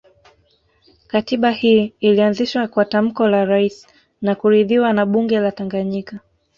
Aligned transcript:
Katiba 1.07 1.51
hii 1.51 1.93
ilianzishwa 1.99 2.67
kwa 2.67 2.85
tamko 2.85 3.27
la 3.27 3.45
Rais 3.45 3.87
na 4.21 4.35
kuridhiwa 4.35 4.93
na 4.93 5.05
bunge 5.05 5.39
la 5.39 5.51
Tanganyika 5.51 6.19